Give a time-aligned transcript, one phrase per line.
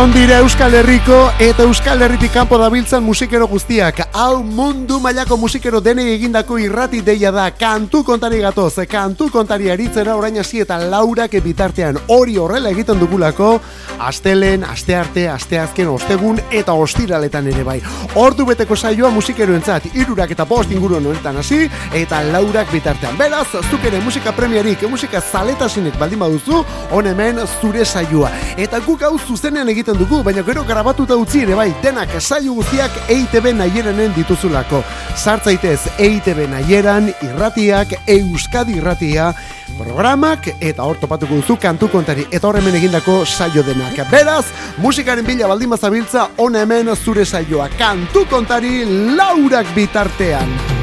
[0.00, 3.98] Non dira Euskal Herriko eta Euskal Herritik kanpo dabiltzan musikero guztiak.
[4.16, 7.50] Hau mundu mailako musikero denei egindako irrati deia da.
[7.52, 13.50] Kantu kontari gatoz, kantu kontari aritzera orain hasi eta laurak bitartean hori horrela egiten dugulako.
[14.00, 17.82] Astelen, astearte, asteazken, ostegun eta ostiraletan ere bai.
[18.14, 23.20] Ordu beteko saioa musikero entzat, irurak eta post inguru honetan hasi eta laurak bitartean.
[23.20, 28.32] Beraz, zuk ere musika premiarik, musika zaletasinek baldin baduzu, on hemen zure saioa.
[28.56, 32.96] Eta guk hau zuzenean egiten dugu, baina gero grabatuta utzi ere bai, denak saio guztiak
[33.08, 34.82] EITB nahierenen dituzulako.
[35.16, 39.30] Sartzaitez EITB nahieran, irratiak, Euskadi irratia,
[39.78, 43.98] programak eta hor topatuko duzu kantu kontari eta hor hemen egindako saio denak.
[44.10, 44.44] Beraz,
[44.78, 48.84] musikaren bila baldin bazabiltza, on hemen zure saioa kantu kontari
[49.16, 50.79] laurak bitartean.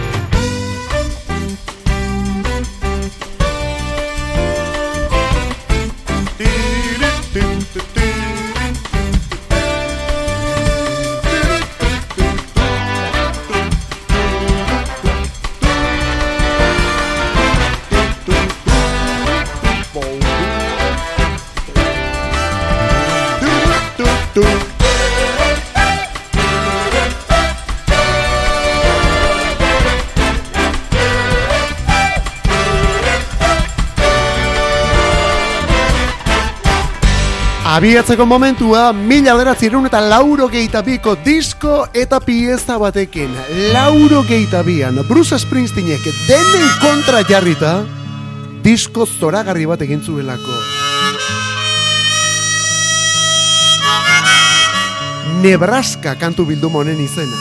[37.88, 43.32] Abiatzeko momentua, mila beratzerun eta lauro biko disko eta pieza batekin.
[43.72, 47.86] Lauro geita bian, Bruce Springsteenek denen kontra jarrita,
[48.62, 50.52] disko zoragarri bat egin zuelako.
[55.42, 57.38] Nebraska kantu bildu monen izena.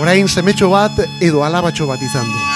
[0.00, 2.49] Orain semetxo bat edo alabatxo bat izan du.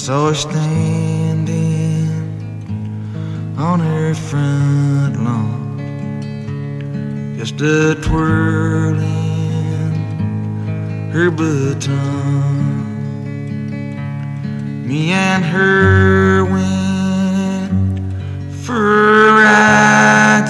[0.00, 2.08] Saw her standing
[3.58, 5.76] on her front lawn,
[7.38, 9.02] just a twirling
[11.12, 12.86] her baton.
[14.88, 18.00] Me and her went
[18.64, 20.48] for a ride,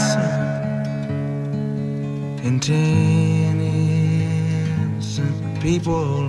[2.45, 3.61] and ten
[5.01, 6.29] innocent people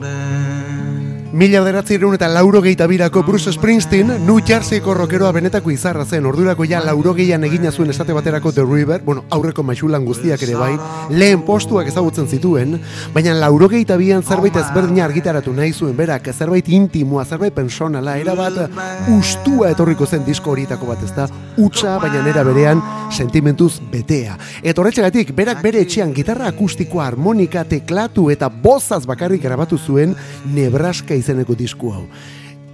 [1.32, 6.84] Mila bederatzi eta lauro birako Bruce Springsteen, New Jerseyko rokeroa benetako izarra zen, ordurako ja
[6.84, 10.78] lauro gehian egina zuen esate baterako The River, bueno, aurreko maixulan guztiak ere bai,
[11.10, 12.82] lehen postuak ezagutzen zituen,
[13.14, 18.70] baina lauro bian zerbait ezberdina argitaratu nahi zuen, berak, zerbait intimoa, zerbait personala, erabat
[19.18, 24.38] ustua etorriko zen disko horietako bat ezta, utxa, baina nera berean, sentimentuz betea.
[24.62, 30.16] Eta horretxegatik, berak bere etxean gitarra akustikoa, harmonika, teklatu eta bozaz bakarrik grabatu zuen
[30.52, 32.06] Nebraska izeneko disku hau.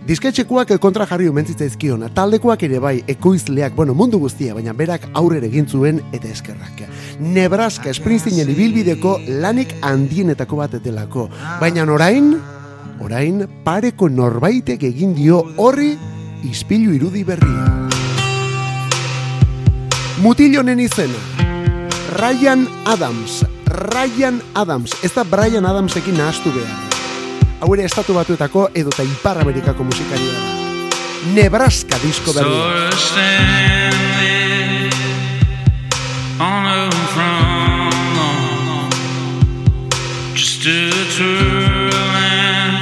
[0.07, 5.49] Disketxekuak kontra jarri umentzitza izkion, taldekoak ere bai, ekoizleak, bueno, mundu guztia, baina berak aurrera
[5.49, 6.85] egin zuen eta eskerrak.
[7.19, 11.27] Nebraska Springsteenen ibilbideko lanik handienetako bat etelako.
[11.59, 12.31] Baina orain,
[13.03, 15.91] orain pareko norbaitek egin dio horri
[16.47, 17.67] ispilu irudi berria.
[20.23, 21.19] Mutilonen izena,
[22.15, 23.41] Ryan Adams,
[23.91, 26.86] Ryan Adams, ez da Brian Adamsekin nahastu behar
[27.61, 30.41] hau ere estatu batuetako edo eta ipar amerikako musikaria da.
[31.33, 32.57] Nebraska disko berri.
[40.35, 42.75] Just a twirling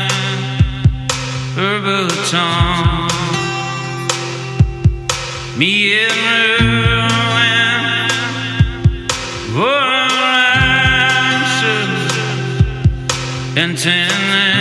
[1.55, 3.09] her baton
[5.57, 7.05] Me and her
[13.57, 14.54] and ten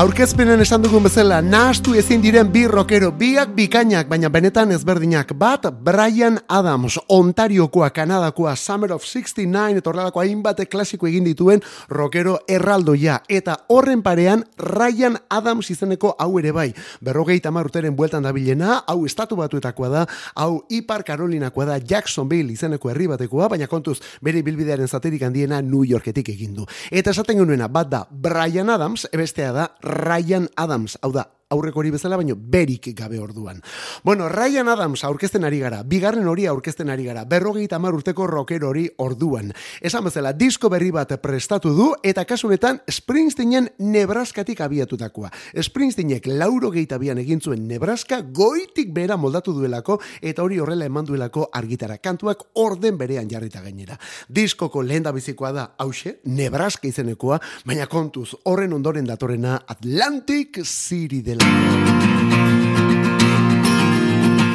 [0.00, 5.34] Aurkezpenen esan dugun bezala, nahastu ezin diren bi rockero, biak bikainak, baina benetan ezberdinak.
[5.36, 11.60] Bat, Brian Adams, Ontariokoa, Kanadakoa, Summer of 69, etorralako hainbate klasiko egin dituen
[11.92, 13.18] rockero erraldoia.
[13.28, 16.70] Eta horren parean, Ryan Adams izeneko hau ere bai.
[17.04, 22.88] Berrogei tamar urteren bueltan dabilena, hau estatu batuetakoa da, hau Ipar Karolinakoa da, Jacksonville izeneko
[22.88, 26.64] herri batekoa, baina kontuz, bere bilbidearen zaterik handiena New Yorketik egindu.
[26.88, 31.90] Eta esaten genuena, bat da, Brian Adams, ebestea da, Ryan Adams, hau da, aurreko hori
[31.90, 33.60] bezala, baino berik gabe orduan.
[34.04, 38.64] Bueno, Ryan Adams aurkezten ari gara, bigarren hori aurkezten ari gara, berrogei tamar urteko rocker
[38.64, 39.50] hori orduan.
[39.80, 45.30] Esan bezala, disko berri bat prestatu du, eta kasunetan Springsteenen Nebraskatik abiatutakoa.
[45.60, 51.98] Springsteenek lauro egin zuen Nebraska goitik bera moldatu duelako, eta hori horrela eman duelako argitara.
[51.98, 53.98] Kantuak orden berean jarrita gainera.
[54.28, 61.22] Diskoko lehen da bizikoa da, hause, Nebraska izenekoa, baina kontuz, horren ondoren datorena Atlantic City
[61.22, 61.39] dela.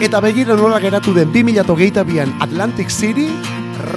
[0.06, 3.25] Eta begira nola geratu den 2008an Atlantic City,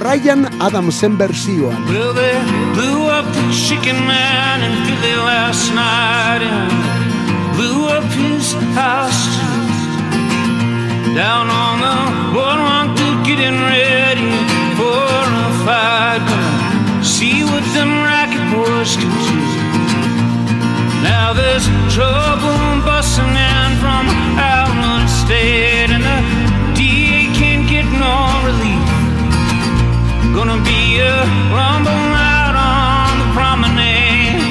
[0.01, 1.77] Ryan Adamsen bersioan.
[1.85, 2.33] Well, they
[2.73, 6.71] blew up the chicken man in Philly last night and
[7.53, 9.21] blew up his house.
[11.13, 11.97] Down on the
[12.33, 14.33] boardwalk, they're getting ready
[14.81, 15.05] for
[15.45, 16.25] a fight.
[17.05, 19.58] See what them racket boys can do.
[21.29, 24.09] There's trouble busting in from
[24.41, 26.19] out of state, and the
[26.73, 28.17] DA can't get no
[28.49, 28.89] relief.
[30.33, 31.21] Gonna be a
[31.53, 34.41] rumble out on the promenade,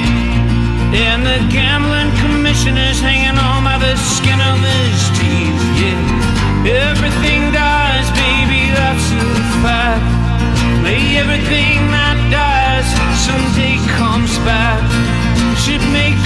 [0.94, 5.61] and the gambling commissioner's hanging on by the skin of his teeth.
[5.82, 9.26] Yeah, everything dies, baby, that's a
[9.66, 10.06] fact.
[10.87, 12.87] May everything that dies
[13.26, 14.78] someday comes back
[15.58, 16.16] should make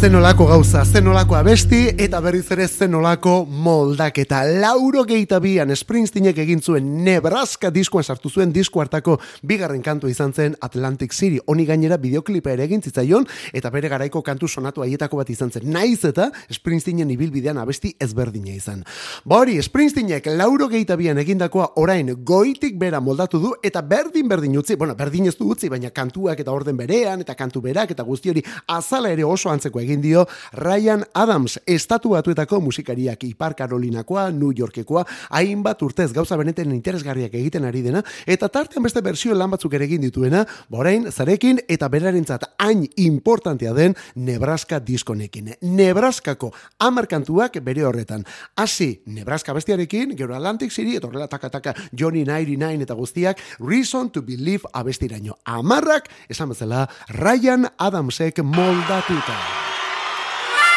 [0.00, 4.38] zenolako gauza, zenolako abesti eta berriz ere zenolako moldaketa.
[4.62, 10.56] Lauro geitabian Springsteenek egin zuen Nebraska diskoan sartu zuen disko hartako bigarren kantu izan zen
[10.64, 11.36] Atlantic City.
[11.46, 15.68] Honi gainera bideoklipa ere egin zitzaion eta bere garaiko kantu sonatu haietako bat izan zen.
[15.68, 18.80] Naiz eta Springsteenen ibilbidean abesti ezberdina izan.
[19.28, 24.96] Bori, Springsteenek Lauro geitabian egindakoa orain goitik bera moldatu du eta berdin berdin utzi, bueno,
[24.96, 28.46] berdin ez du utzi, baina kantuak eta orden berean eta kantu berak eta guzti hori
[28.66, 35.02] azala ere oso antzeko egin dio Ryan Adams, estatu batuetako musikariak Ipar Karolinakoa, New Yorkekoa,
[35.34, 39.88] hainbat urtez gauza beneten interesgarriak egiten ari dena, eta tartean beste bersio lan batzuk ere
[39.90, 45.56] egin dituena, borain, zarekin eta berarentzat hain importantea den Nebraska diskonekin.
[45.66, 48.22] Nebraskako amarkantuak bere horretan.
[48.54, 54.22] Hasi, Nebraska bestiarekin, gero Atlantic City, eta horrela taka-taka Johnny 99 eta guztiak, Reason to
[54.22, 55.38] Believe abestiraino.
[55.44, 59.79] Amarrak, esan bezala, Ryan Adamsek moldatuta.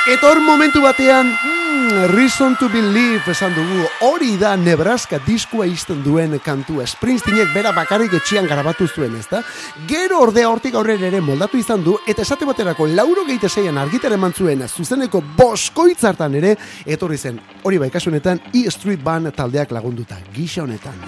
[0.04, 6.02] Eta hor momentu batean, mm, reason to believe esan dugu, hori da Nebraska diskua izten
[6.04, 6.84] duen kantua.
[6.84, 9.40] Springsteenek bera bakarrik etxian garabatu zuen, ezta?
[9.88, 14.18] Gero ordea hortik aurrera ere moldatu izan du, eta esate baterako lauro geite zeian argitare
[14.18, 21.00] mantzuen zuzeneko boskoitzartan ere, etorri zen, hori baikasunetan, E Street Band taldeak lagunduta, gisa honetan.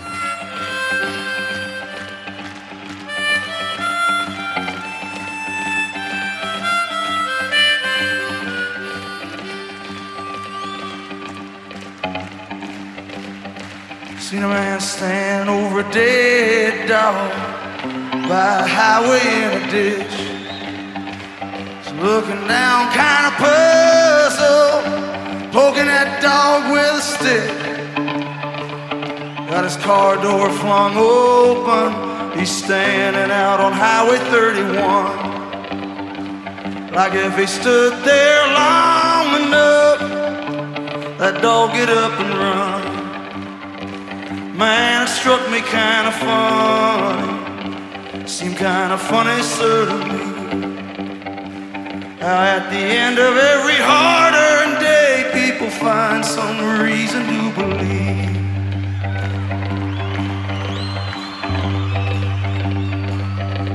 [14.25, 17.29] Seen a man stand over a dead dog
[18.27, 20.17] by a highway in a ditch.
[21.77, 24.83] He's looking down, kind of puzzled,
[25.53, 27.47] poking that dog with a stick.
[29.47, 31.93] Got his car door flung open.
[32.39, 36.93] He's standing out on Highway 31.
[36.93, 39.99] Like if he stood there long enough,
[41.19, 42.84] that dog get up and run.
[44.57, 47.27] Man, it struck me kind of funny.
[48.25, 50.23] Seemed kind of funny, certainly.
[52.21, 58.35] How at the end of every hard-earned day, people find some reason to believe.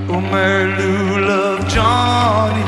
[0.08, 2.64] Oh, Mary Lou loved Johnny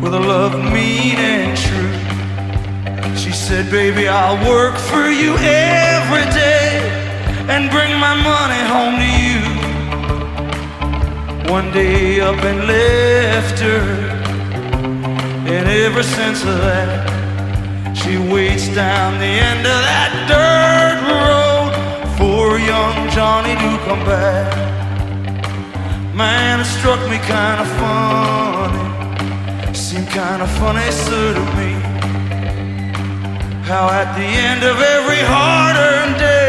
[0.00, 3.16] with a love mean and true.
[3.16, 6.43] She said, Baby, I'll work for you every day
[7.48, 9.42] and bring my money home to you.
[11.52, 13.84] One day up and left her,
[15.52, 21.72] and ever since that, she waits down the end of that dirt road
[22.16, 24.50] for young Johnny to come back.
[26.14, 28.84] Man, it struck me kind of funny,
[29.74, 31.70] seemed kind of funny, sir, to me.
[33.68, 36.43] How at the end of every hard-earned day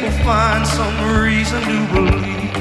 [0.00, 2.52] people find some reason to believe.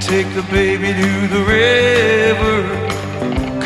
[0.00, 2.58] Take the baby to the river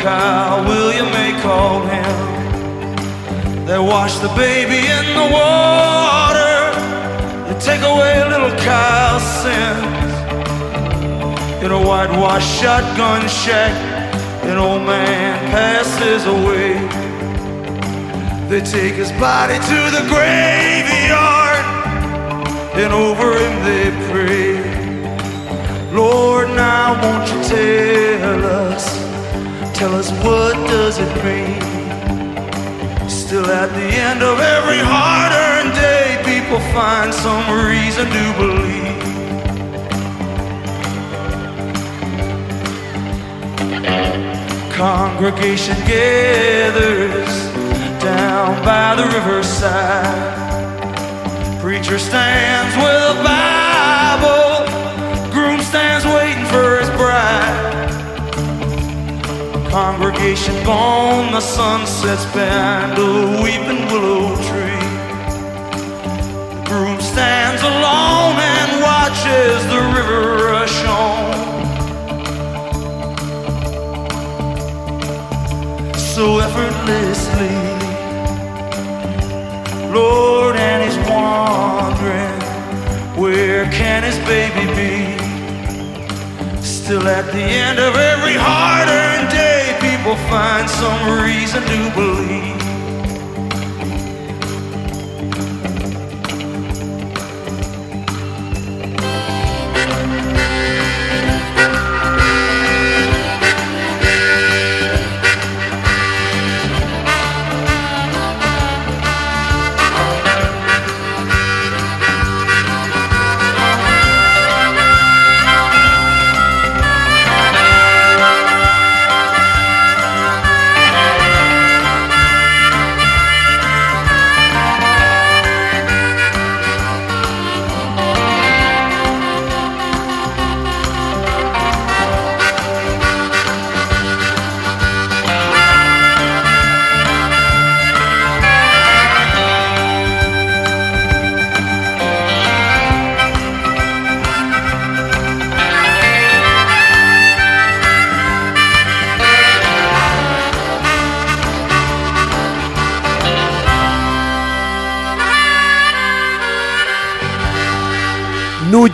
[0.01, 6.71] Kyle William may call him They wash the baby in the water
[7.47, 10.13] They take away little Kyle's sins.
[11.63, 13.73] In a whitewashed shotgun shack
[14.43, 17.06] an old man passes away.
[18.49, 21.65] They take his body to the graveyard,
[22.75, 24.55] and over him they pray.
[25.93, 28.85] Lord, now won't you tell us,
[29.77, 31.59] tell us what does it mean?
[33.09, 38.77] Still at the end of every hard-earned day, people find some reason to believe.
[44.77, 47.46] congregation gathers
[48.07, 50.35] down by the riverside.
[51.59, 54.51] Preacher stands with a Bible,
[55.35, 57.91] groom stands waiting for his bride.
[59.69, 63.11] Congregation gone, the sunset's behind a
[63.43, 64.85] weeping willow tree.
[66.53, 70.21] The groom stands alone and watches the river
[70.51, 71.47] rush on.
[76.17, 77.16] so effortlessly.
[79.97, 82.37] Lord, and he's wondering
[83.19, 84.93] where can his baby be?
[86.61, 92.46] Still, at the end of every hard-earned day, people find some reason to believe.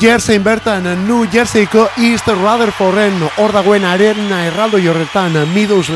[0.04, 5.32] Jersey bertan, New Jerseyko East Rutherforden hor dagoen arena erraldo jorretan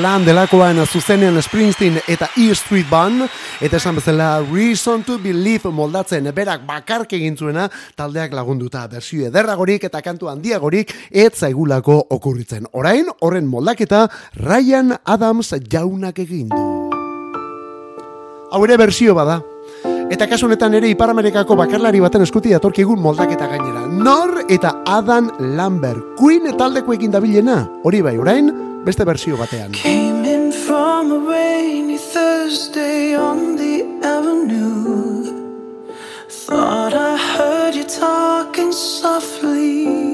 [0.02, 3.28] Land delakoan zuzenean Springsteen eta E Street Band
[3.60, 9.84] eta esan bezala Reason to Believe moldatzen berak bakark egin zuena taldeak lagunduta bersio ederragorik
[9.84, 12.65] eta kantu handiagorik ez zaigulako okurritzen.
[12.72, 16.63] Orain, horren moldaketa Ryan Adams jaunak egin du.
[18.52, 19.41] Hau ere bersio bada,
[20.08, 23.77] Eta kasu honetan ere Ipar Amerikako bakarlari baten eskuti datorki egun moldaketa gainera.
[23.98, 26.16] Nor eta Adam Lambert.
[26.20, 27.64] Queen etaldekoekin dabilena.
[27.84, 28.52] Hori bai, orain,
[28.86, 29.74] beste bersio batean.
[29.74, 35.26] Came in from a rainy Thursday on the avenue
[36.48, 40.07] Thought I heard you talking softly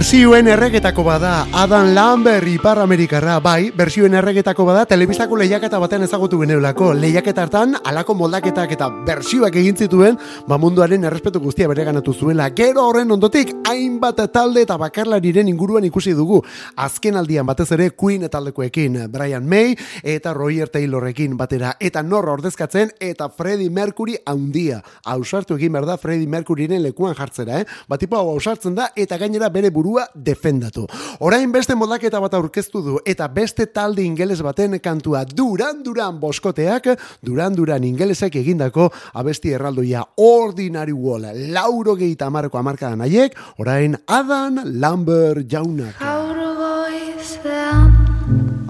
[0.00, 3.34] Bersioen erregetako bada Adam Lambert Ipar Amerikarra.
[3.44, 9.58] Bai, bersioen erregetako bada telebistako lehiaketa batean ezagutu geneulako lehiaketa hartan alako moldaketak eta bersioak
[9.60, 10.16] egin zituen
[10.48, 12.46] ba munduaren errespetu guztia bereganatu zuela.
[12.56, 16.40] Gero horren ondotik hainbat talde eta bakarlariren inguruan ikusi dugu.
[16.76, 21.74] Azken aldian batez ere Queen taldekoekin Brian May eta Roger Taylorrekin batera.
[21.78, 24.80] Eta nor ordezkatzen eta Freddie Mercury handia.
[25.04, 27.68] Ausartu egin behar da Freddie Mercuryren lekuan jartzera eh?
[27.86, 30.86] batipo hau ausartzen da eta gainera bere burua defendatu.
[31.20, 36.86] Orain beste moldaketa bat aurkeztu du eta beste talde ingeles baten kantua Duran Duran boskoteak
[37.22, 44.62] Duran Duran ingelesek egindako abesti erraldoia Ordinary Wall lauro gehieta marko amarka nahiek orain Adan
[44.80, 45.96] Lambert jaunak.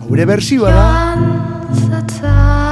[0.01, 2.70] Haure bersioa da.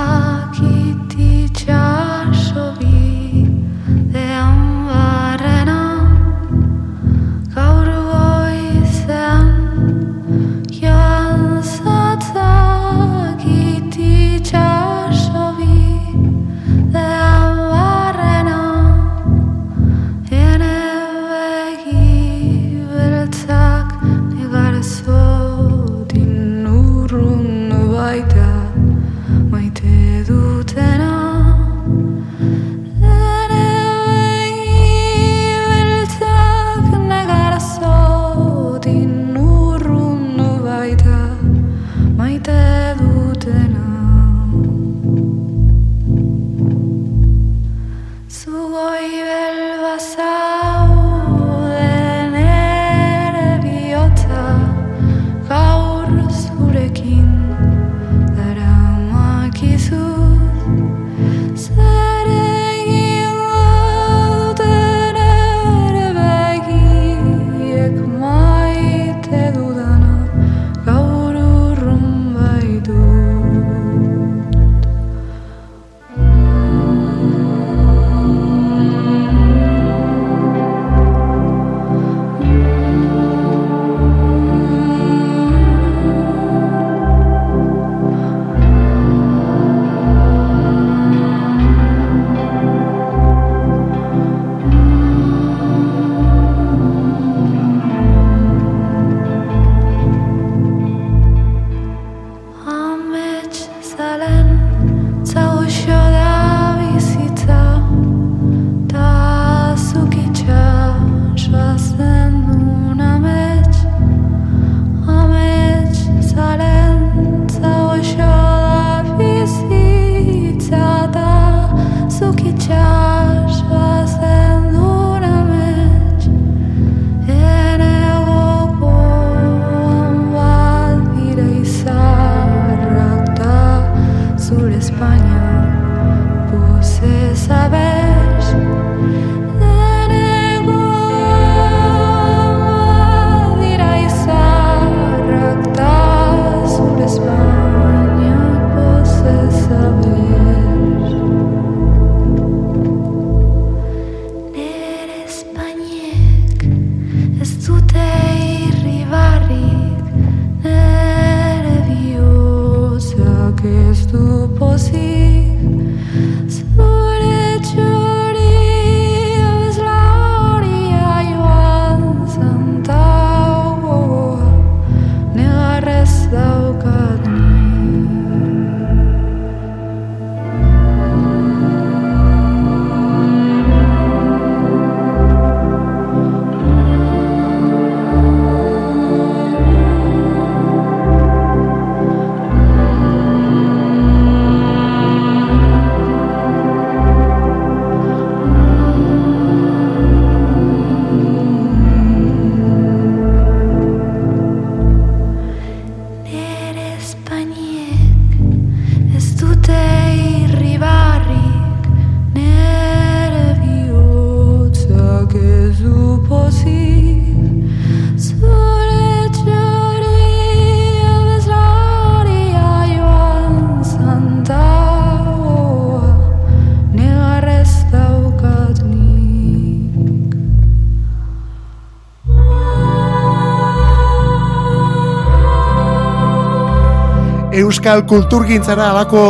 [237.69, 239.23] Euskal kulturgintzara alako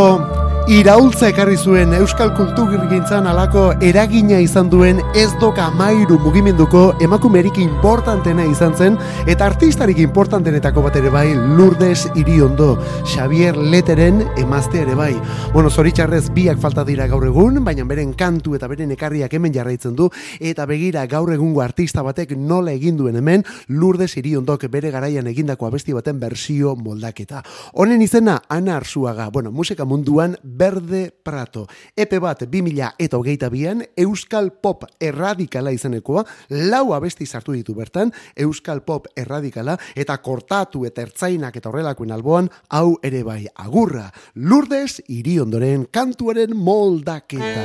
[0.68, 8.44] iraultza ekarri zuen Euskal Kulturgintzan alako eragina izan duen ez doka mairu mugimenduko emakumerik importantena
[8.44, 8.98] izan zen
[9.32, 12.74] eta artistarik importantenetako bat ere bai Lourdes Iriondo,
[13.08, 15.14] Xavier Leteren emazte ere bai.
[15.54, 19.96] Bueno, zoritxarrez biak falta dira gaur egun, baina beren kantu eta beren ekarriak hemen jarraitzen
[19.96, 25.32] du eta begira gaur egungo artista batek nola egin duen hemen Lourdes Iriondok bere garaian
[25.32, 27.40] egindako abesti baten bersio moldaketa.
[27.72, 31.66] Honen izena Ana Arzuaga, bueno, musika munduan Berde Prato.
[31.96, 38.10] Epe bat 2000 eta hogeita bian, Euskal Pop erradikala izanekoa, lau abesti sartu ditu bertan,
[38.34, 44.98] Euskal Pop erradikala, eta kortatu eta ertzainak eta horrelakoen alboan, hau ere bai agurra, lurdez
[45.06, 47.64] iri ondoren kantuaren moldaketa.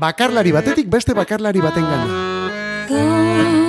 [0.00, 3.59] Bakarlari batetik beste bakarlari baten gana.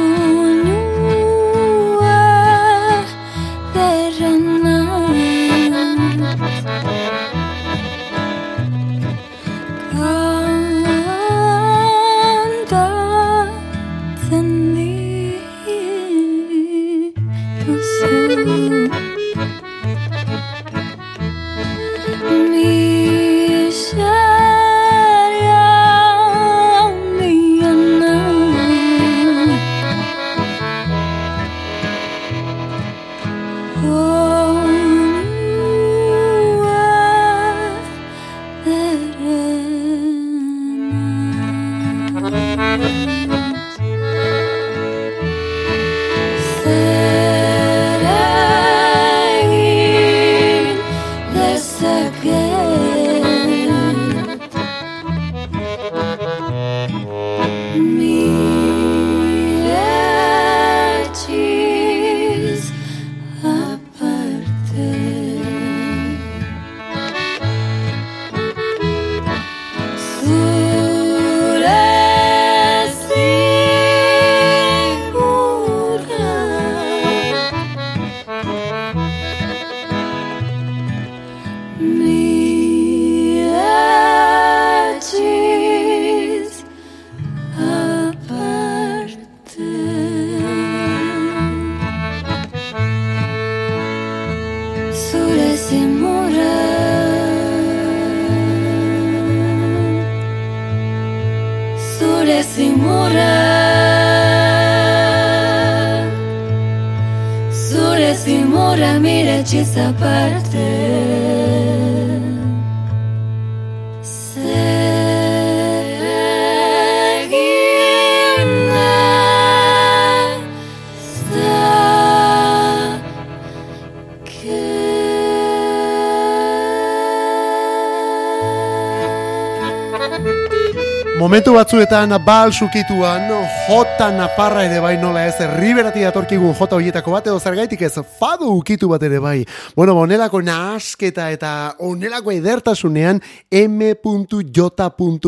[131.22, 133.28] Momentu batzuetan bal sukituan
[133.68, 138.48] jota naparra ere bai nola ez riberati datorkigun jota hoietako bat edo zergaitik ez fadu
[138.58, 139.46] ukitu bat ere bai.
[139.76, 144.64] Bueno, onelako nasketa eta onelako edertasunean m.j.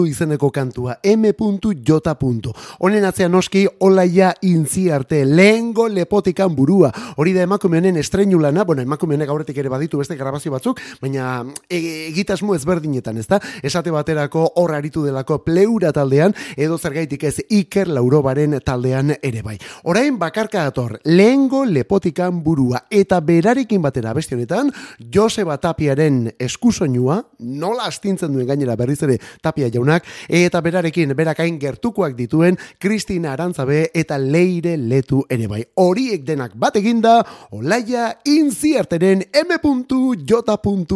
[0.08, 0.96] izeneko kantua.
[1.04, 2.54] m.j.
[2.80, 6.90] Honen atzea noski olaia intzi arte lehengo lepotikan burua.
[7.18, 10.82] Hori da emakume honen estreinu lana, bueno, emakume honek aurretik ere baditu beste grabazio batzuk,
[11.02, 13.40] baina e, egitasmo ezberdinetan, ezta?
[13.62, 19.58] Esate baterako hor aritu delako pleura taldean edo zergaitik ez Iker Laurobaren taldean ere bai.
[19.84, 24.72] Orain bakarka dator, lehengo lepotikan burua eta berarekin batera beste honetan
[25.14, 32.16] Joseba Tapiaren eskusoinua, nola astintzen duen gainera berriz ere Tapia jaunak eta berarekin berakain gertukoak
[32.16, 35.64] dituen Kristina Arantzabe eta Leire Letu ere bai.
[35.76, 37.20] Horiek denak bat eginda,
[37.52, 40.34] Olaia Inzierteren M.J.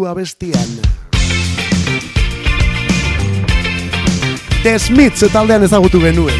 [0.07, 1.06] abestian.
[4.63, 6.33] The Smiths taldean ezagutu genuen.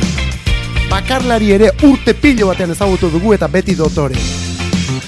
[0.90, 4.16] Bakarlari ere urte pilo batean ezagutu dugu eta beti dotore.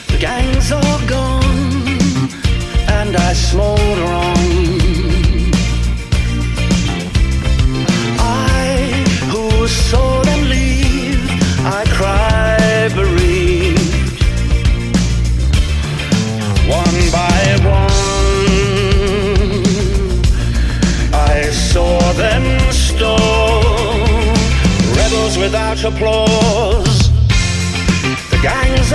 [0.08, 2.30] The gangs are gone
[2.88, 4.29] and I smolder on
[25.82, 27.10] Without applause.
[28.32, 28.92] The gangs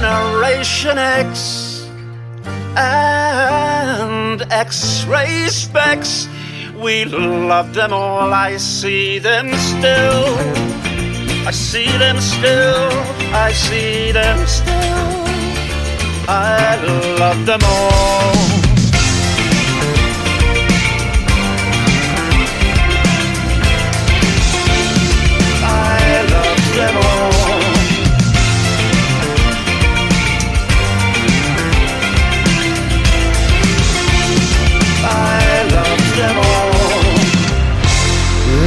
[0.00, 1.86] Generation X
[2.74, 6.26] and X-ray specs.
[6.74, 8.32] We love them all.
[8.32, 10.24] I see them still.
[11.46, 12.88] I see them still.
[13.34, 15.26] I see them still.
[16.26, 16.76] I
[17.18, 18.49] love them all.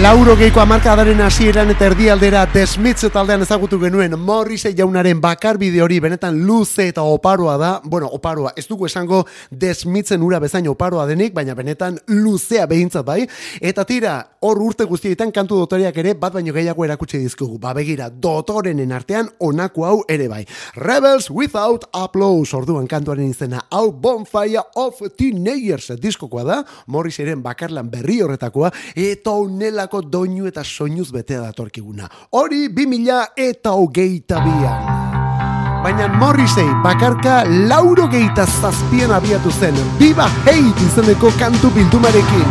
[0.04, 6.02] Lauro geiko amarkadaren hasieran eta erdialdera desmitze taldean ezagutu genuen Morrise jaunaren bakar bide hori
[6.04, 7.70] benetan luze eta oparoa da.
[7.86, 13.22] Bueno, oparoa, ez dugu esango desmitzen ura bezain oparoa denik, baina benetan luzea behintzat bai.
[13.62, 17.62] Eta tira, hor urte guztietan kantu dotoriak ere bat baino gehiago erakutsi dizkugu.
[17.64, 20.42] Ba begira, dotorenen artean onako hau ere bai.
[20.76, 26.60] Rebels Without Applause orduan kantuaren izena hau Bonfire of Teenagers diskokoa da,
[26.92, 29.40] Morriseren bakarlan berri horretakoa, eta
[29.94, 32.10] onelako doinu eta soinuz betea datorkiguna.
[32.32, 35.04] Hori 2000 eta hogeita bian.
[35.84, 42.48] Baina Morrisei bakarka lauro geita zazpien abiatu zen Viva Hate izeneko kantu bildumarekin.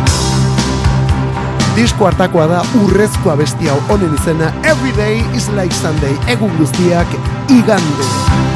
[1.75, 7.07] Disko hartakoa da urrezkoa bestia honen izena Every day is like Sunday, egun guztiak
[7.49, 8.52] igande.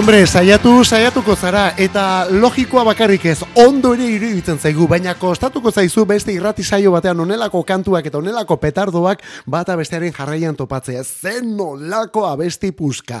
[0.00, 6.06] Hombre, saiatu, saiatuko zara, eta logikoa bakarrik ez, ondo ere iruditzen zaigu, baina kostatuko zaizu
[6.08, 11.02] beste irrati saio batean onelako kantuak eta onelako petardoak bata bestearen jarraian topatzea.
[11.04, 13.18] Zen nolako abesti puska.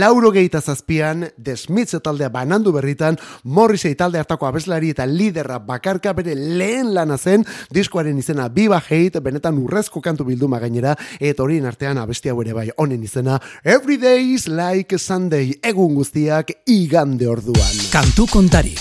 [0.00, 6.32] Lauro gehieta zazpian, desmitze taldea banandu berritan, Morrisei talde hartako abeslari eta liderra bakarka bere
[6.32, 12.00] lehen lana zen, diskoaren izena Viva Hate, benetan urrezko kantu bilduma gainera, eta horien artean
[12.00, 17.74] abesti hau ere bai honen izena, Every Day is Like Sunday, egun guztiak igande orduan.
[17.90, 18.74] Kantu kontari,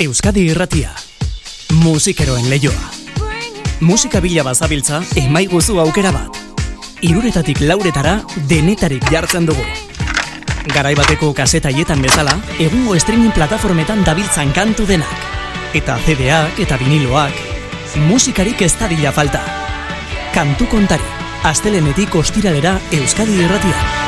[0.00, 0.90] Euskadi irratia,
[1.82, 2.90] musikeroen leioa.
[3.80, 6.38] Musika bila bazabiltza, emai guzu aukera bat.
[7.02, 9.64] Iruretatik lauretara, denetarik jartzen dugu.
[10.72, 15.28] Garai bateko kasetaietan bezala, egungo streaming plataformetan dabiltzan kantu denak.
[15.74, 17.36] Eta CD-ak eta viniloak,
[18.08, 19.44] musikarik ez dadila falta.
[20.32, 24.05] Kantu kontari, astelenetik ostiralera Euskadi irratia.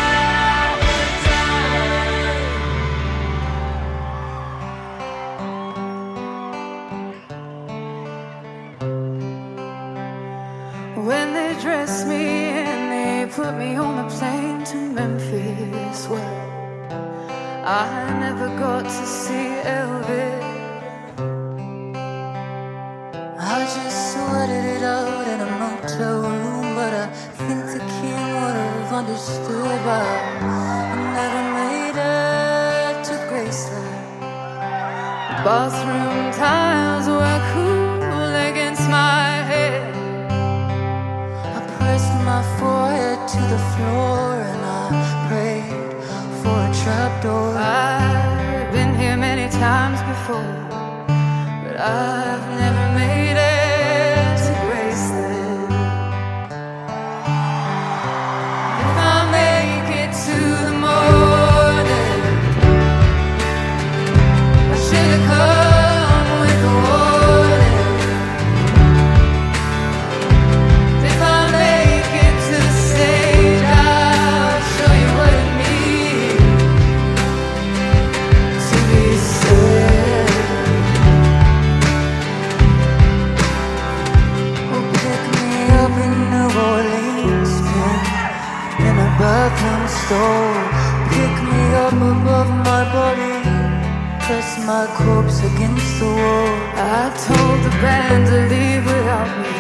[94.28, 96.52] Press my corpse against the wall.
[96.76, 99.54] I told the band to leave without me.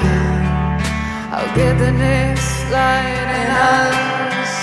[1.34, 4.08] I'll get the next flight and I'll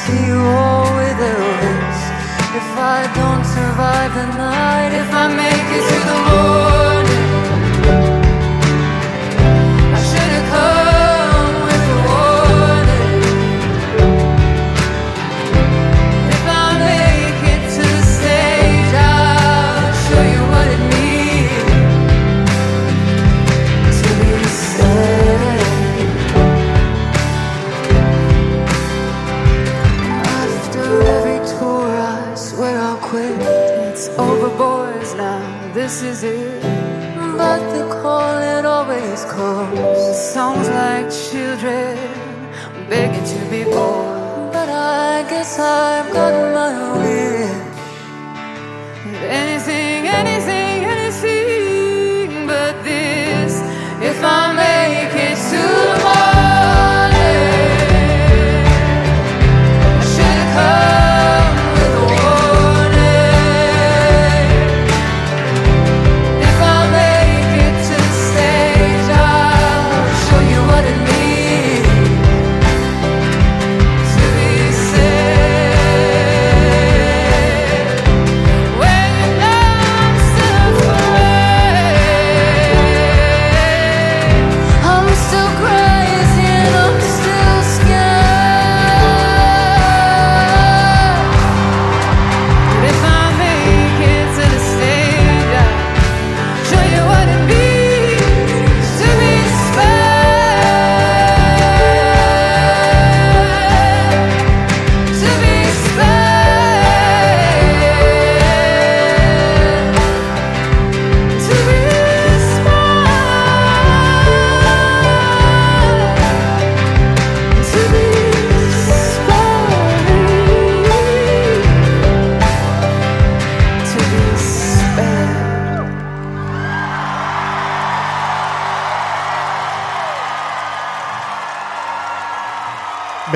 [0.05, 1.99] See you all with Elvis.
[2.59, 7.04] If I don't survive the night, if I make it to the morning.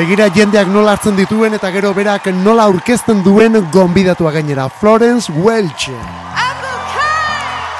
[0.10, 4.66] Begira jendeak nola hartzen dituen eta gero berak nola aurkezten duen gonbidatua gainera.
[4.80, 5.92] Florence Welch.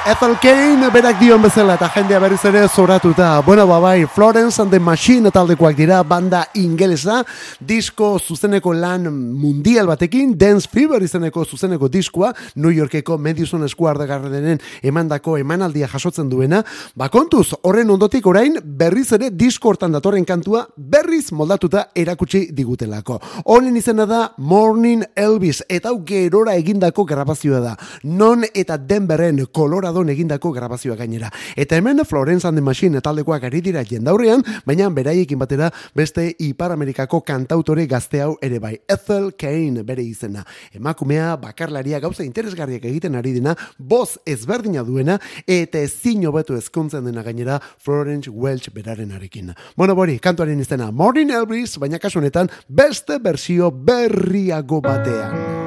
[0.08, 3.42] Ethel Kane berak dion bezala eta jendea berriz ere zoratuta.
[3.44, 7.18] Bueno, babai, Florence and the Machine taldekoak dira banda ingelesa,
[7.60, 14.58] disko zuzeneko lan mundial batekin, Dance Fever izeneko zuzeneko diskoa, New Yorkeko Madison Square Gardenen
[14.82, 16.62] emandako emanaldia jasotzen duena,
[16.96, 23.20] ba kontuz, horren ondotik orain berriz ere disko hortan datorren kantua berriz moldatuta erakutsi digutelako.
[23.44, 27.76] Honen izena da Morning Elvis eta hau gerora egindako grabazioa da.
[28.02, 29.44] Non eta Denveren
[29.90, 31.30] Coloradon egindako grabazioa gainera.
[31.56, 36.70] Eta hemen Florence and the Machine taldekoak ari dira jendaurrean, baina beraiekin batera beste Ipar
[36.72, 38.78] Amerikako kantautore gazte hau ere bai.
[38.88, 40.44] Ethel Kane bere izena.
[40.72, 47.24] Emakumea bakarlaria gauza interesgarriak egiten ari dena, boz ezberdina duena eta ezin hobetu ezkontzen dena
[47.26, 49.54] gainera Florence Welch beraren arekin.
[49.76, 55.59] Bueno, bori, kantuaren izena Morning Elvis, baina kasu honetan beste bersio berriago batean.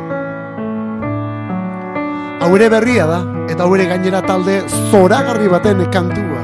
[2.43, 4.57] Hau ere berria da, eta hau ere gainera talde
[4.91, 6.41] zoragarri baten kantua.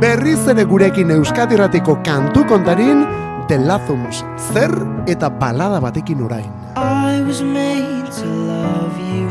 [0.00, 3.02] Berriz ere gurekin Euskadirratiko kantu kontarin,
[3.50, 4.22] The Lazums,
[4.54, 4.72] zer
[5.06, 6.48] eta balada batekin orain.
[6.76, 9.28] I was made to love you.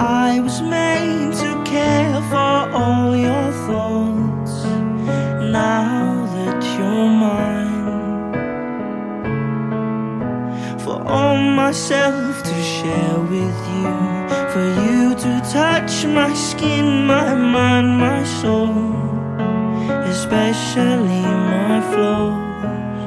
[0.00, 4.64] I was made to care for all your thoughts.
[5.44, 8.32] Now that you're mine,
[10.78, 14.09] for all myself to share with you,
[14.52, 18.74] for you to touch my skin, my mind, my soul,
[20.10, 23.00] especially my flaws.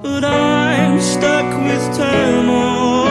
[0.00, 3.03] But I'm stuck with turmoil.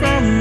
[0.00, 0.39] send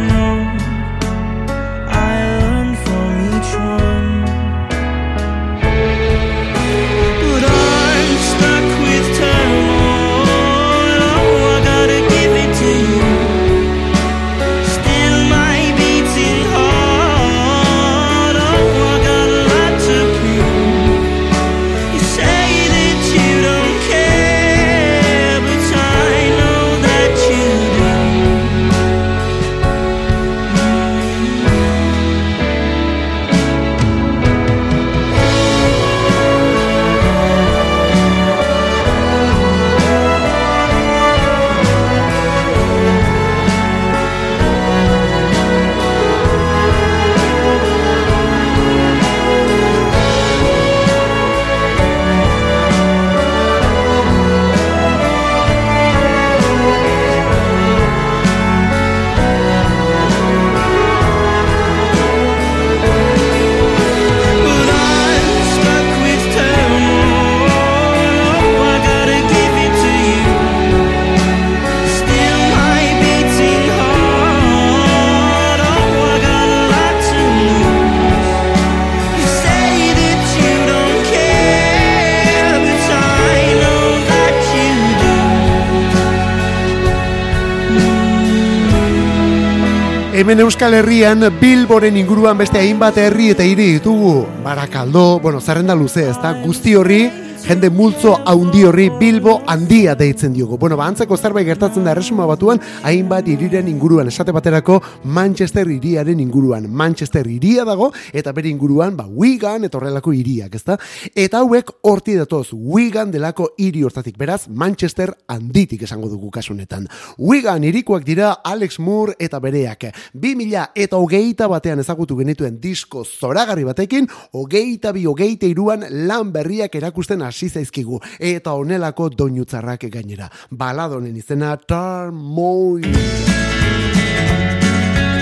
[90.30, 94.28] Hemen Euskal Herrian Bilboren inguruan beste hainbat herri eta hiri ditugu.
[94.44, 96.18] Barakaldo, bueno, zerrenda luze, ez?
[96.44, 97.00] Guzti horri,
[97.48, 100.58] jende multzo haundi horri Bilbo handia deitzen diogu.
[100.58, 106.20] Bueno, ba, antzeko zerbait gertatzen da erresuma batuan, hainbat hiriren inguruan, esate baterako Manchester hiriaren
[106.20, 106.68] inguruan.
[106.70, 110.78] Manchester hiria dago, eta bere inguruan, ba, Wigan, eta horrelako hiriak, ez da?
[111.16, 116.88] Eta hauek horti datoz, Wigan delako hiri hortatik, beraz, Manchester handitik esango dugu kasunetan.
[117.18, 119.90] Wigan hirikoak dira Alex Moore eta bereak.
[120.14, 126.76] 2000 eta hogeita batean ezagutu genituen disko zoragarri batekin, hogeita bi hogeita iruan lan berriak
[126.76, 128.02] erakusten hasi zaizkigu.
[128.20, 130.30] Eta honelako doinutzarrak gainera.
[130.52, 132.90] Baladonen izena Turmoil.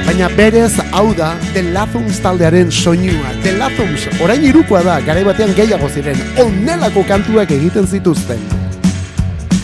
[0.07, 3.33] Baina berez hau da The Lathums taldearen soinua.
[3.43, 8.39] The Lathums orain irukoa da, garai batean gehiago ziren, onelako kantuak egiten zituzten.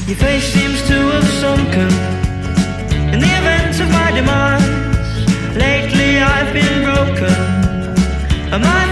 [0.06, 1.88] Your face seems to have sunken
[3.14, 4.68] in the event of my demise.
[5.56, 7.40] Lately I've been broken,
[8.52, 8.84] and my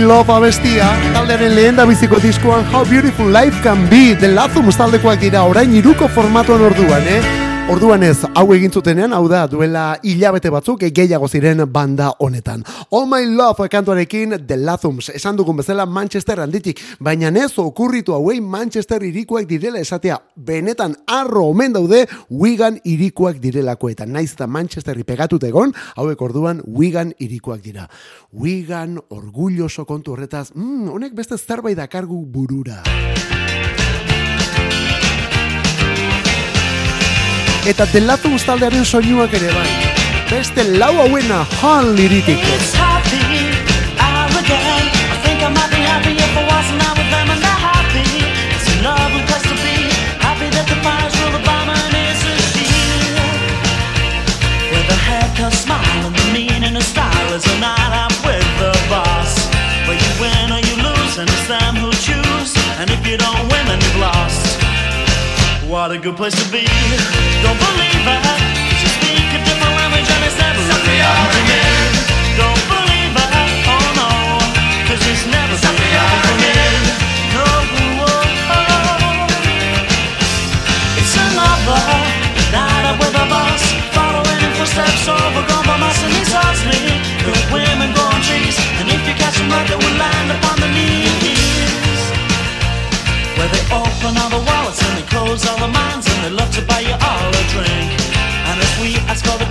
[0.00, 4.78] My Love abestia, taldearen lehen da biziko diskoan How Beautiful Life Can Be, The Lathums
[4.80, 7.20] taldekoak dira, orain iruko formatuan orduan, eh?
[7.68, 12.64] Orduan ez, hau egin zutenean, hau da, duela hilabete batzuk gehiago ziren banda honetan.
[12.92, 18.40] Oh My Love kantuarekin The Lathums, esan dugun bezala Manchester handitik, baina ez okurritu hauei
[18.40, 25.04] Manchester irikoak direla esatea, benetan arro omen daude Wigan irikoak direlako eta naiz eta Manchesterri
[25.04, 27.86] pegatut egon, hauek orduan Wigan irikoak dira.
[28.32, 32.82] Wigan orgulloso kontu horretaz, mm, honek beste zerbait dakargu burura.
[37.70, 39.89] Eta delatu taldearen soinuak ere bai.
[40.30, 42.38] Beste lau hauena han liritik.
[42.38, 43.50] It's happy
[43.98, 44.86] hour again.
[45.14, 48.06] I think I might be happy if I wasn't out with them and they're happy.
[48.54, 49.90] It's a lovely place to be.
[50.22, 53.40] Happy that the fire's real, the barman is a shield.
[54.72, 58.72] With a haircut, smile, and the meaning of style is a night out with the
[58.88, 59.34] boss.
[59.86, 62.54] Where you win or you lose, and it's them who choose.
[62.78, 64.46] And if you don't win, then you've lost.
[65.66, 66.64] What a good place to be.
[67.42, 68.22] Don't believe it.
[68.24, 69.59] 'cause you speak a different
[86.34, 86.50] all
[87.34, 88.56] the women gone trees.
[88.78, 92.02] And if you catch them up, they will land upon the knees.
[93.36, 96.50] Where they open all the wallets and they close all the minds and they love
[96.56, 97.90] to buy you all a drink.
[98.48, 99.49] And if we ask all the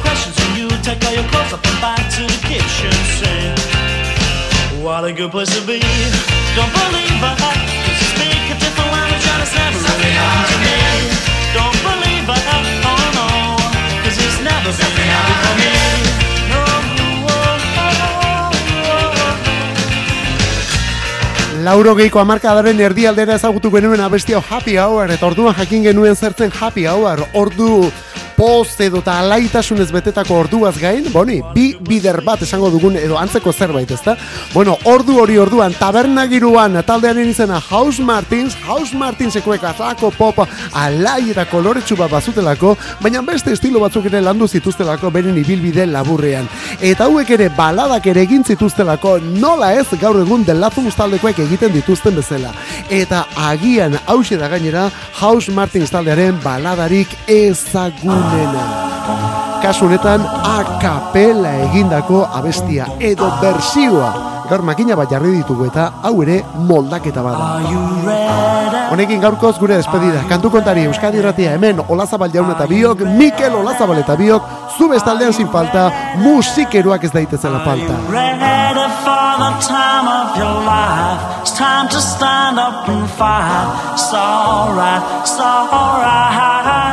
[1.06, 3.58] all your clothes up and back to the kitchen sink.
[4.84, 5.80] What a good place to be.
[6.56, 10.58] Don't believe I Cause you speak a different language and it's never really happened to
[10.66, 10.78] me.
[11.54, 12.40] Don't believe I
[12.90, 13.28] oh no.
[14.04, 15.74] Cause it's never been happy for me.
[16.52, 16.62] No,
[17.28, 18.54] oh, oh,
[21.60, 21.64] oh.
[21.64, 26.88] Lauro geiko amarkadaren erdialdera ezagutu genuen abestia Happy Hour, eta orduan jakin genuen zertzen Happy
[26.88, 27.92] Hour, ordu
[28.40, 33.52] poz edo eta alaitasunez betetako orduaz gain, boni, bi bider bat esango dugun edo antzeko
[33.52, 34.14] zerbait, ezta?
[34.54, 40.40] Bueno, ordu hori orduan, tabernagiruan, taldearen izena House Martins, House Martinsekoek azalako pop
[40.72, 46.48] alai eta koloretsu bat bazutelako, baina beste estilo batzuk ere landu zituztelako beren ibilbide laburrean.
[46.80, 52.16] Eta hauek ere baladak ere egin zituztelako nola ez gaur egun delazumuz taldekoek egiten dituzten
[52.16, 52.56] bezala.
[52.88, 54.88] Eta agian hause da gainera
[55.20, 57.20] House Martins taldearen baladarik
[58.30, 58.64] ezagunena.
[59.62, 64.14] Kasu honetan a capella egindako abestia edo bersioa.
[64.50, 67.60] Gaur makina bat jarri ditugu eta hau ere moldaketa bada.
[68.90, 70.24] Honekin gaurkoz gure despedida.
[70.30, 74.44] Kantu kontari Euskadi Ratia hemen Olazabal jaun eta biok, Mikel Olazabal eta biok
[74.78, 75.92] zu bestaldean sin falta,
[76.24, 78.00] musikeroak ez daitezela falta.
[81.42, 83.94] It's time to stand up and fight.
[83.94, 86.89] It's alright, it's alright.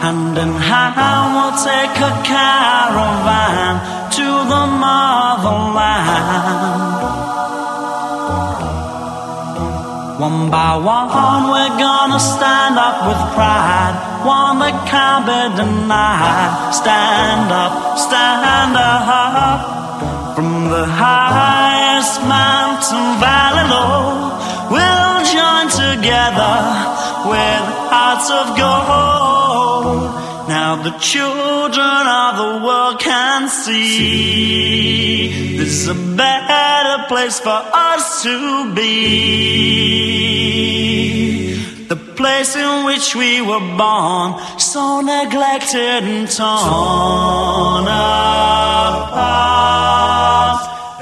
[0.00, 3.74] Hand in hand, we'll take a caravan
[4.16, 6.40] to the motherland.
[10.18, 13.96] One by one, we're gonna stand up with pride.
[14.24, 16.72] One that can't be denied.
[16.72, 19.80] Stand up, stand up.
[20.34, 24.32] From the highest mountain valley low,
[24.72, 26.99] we'll join together
[27.30, 27.64] with
[27.94, 30.10] hearts of gold.
[30.48, 34.90] Now the children of the world can see
[35.56, 37.60] this is a better place for
[37.90, 38.80] us to be.
[41.86, 49.30] The place in which we were born, so neglected and torn apart.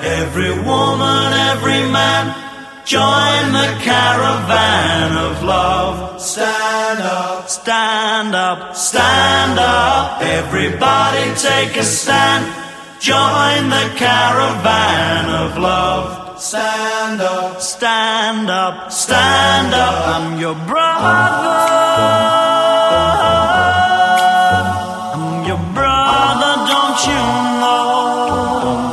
[0.02, 2.47] Every woman, every man,
[2.88, 6.20] join the caravan of love.
[6.20, 10.22] Stand up stand up, stand up.
[10.22, 12.44] Everybody take a stand.
[13.00, 16.40] Join the caravan of love.
[16.40, 20.08] Stand up, stand up, stand up.
[20.14, 21.58] I'm your brother.
[25.14, 27.22] I'm your brother, don't you
[27.62, 28.88] know?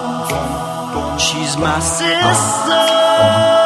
[1.18, 3.65] She's my sister.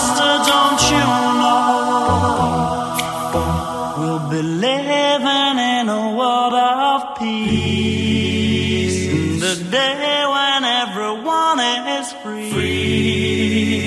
[0.00, 1.06] Master, don't you
[1.40, 1.60] know?
[3.98, 8.96] We'll be living in a world of peace.
[9.10, 9.40] peace.
[9.44, 11.60] The day when everyone
[11.98, 12.50] is free.
[12.50, 13.80] free.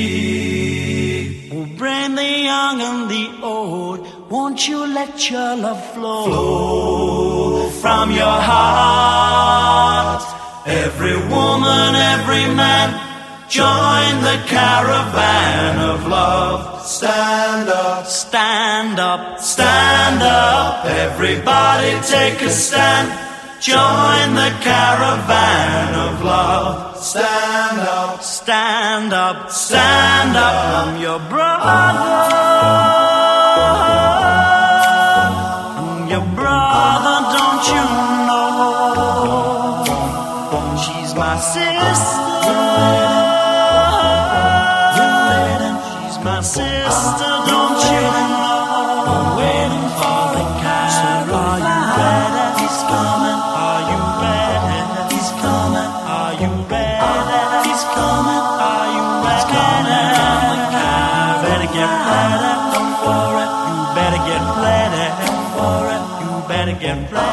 [1.52, 4.00] We'll bring the young and the old.
[4.30, 10.24] Won't you let your love flow, flow from your heart?
[10.68, 12.93] Every woman, every man
[13.54, 16.82] join the caravan of love.
[16.82, 20.86] Stand up, stand up, stand up.
[20.86, 23.10] Everybody take a stand.
[23.62, 26.98] Join the caravan of love.
[26.98, 30.88] Stand up, stand up, stand up.
[30.88, 33.03] I'm your brother.
[66.94, 67.33] and fly.